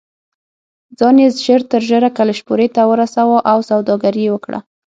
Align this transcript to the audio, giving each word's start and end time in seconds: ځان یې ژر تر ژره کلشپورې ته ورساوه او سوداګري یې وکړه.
ځان 0.97 1.15
یې 1.23 1.27
ژر 1.45 1.61
تر 1.71 1.81
ژره 1.89 2.09
کلشپورې 2.17 2.67
ته 2.75 2.81
ورساوه 2.89 3.37
او 3.51 3.57
سوداګري 3.69 4.21
یې 4.25 4.31
وکړه. 4.33 4.59